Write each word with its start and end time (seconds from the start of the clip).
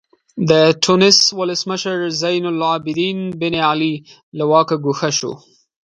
د 0.49 0.51
ټونس 0.83 1.17
ولسمشر 1.39 1.97
زین 2.21 2.43
العابدین 2.53 3.17
بن 3.39 3.53
علي 3.69 3.93
له 4.37 4.43
واکه 4.51 4.75
ګوښه 4.85 5.09
شو. 5.17 5.33